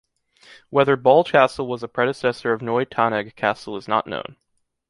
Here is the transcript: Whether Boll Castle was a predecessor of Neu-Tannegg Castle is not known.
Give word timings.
Whether 0.71 0.95
Boll 0.95 1.23
Castle 1.23 1.67
was 1.67 1.83
a 1.83 1.87
predecessor 1.87 2.53
of 2.53 2.63
Neu-Tannegg 2.63 3.35
Castle 3.35 3.77
is 3.77 3.87
not 3.87 4.07
known. 4.07 4.35